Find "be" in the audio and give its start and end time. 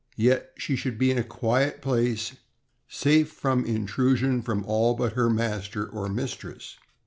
0.97-1.11